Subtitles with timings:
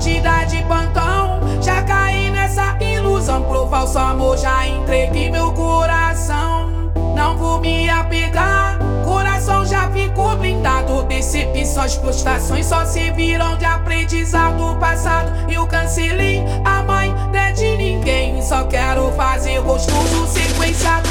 [0.00, 1.40] te de pantão.
[1.60, 6.90] Já caí nessa ilusão pro falso amor, já entreguei meu coração.
[7.14, 11.02] Não vou me apegar, coração já ficou blindado.
[11.04, 15.30] Decepções, frustrações só se viram de aprendizado passado.
[15.50, 18.40] e o cancelei a mãe, não é de ninguém.
[18.42, 21.09] Só quero fazer gostoso, sequenciado.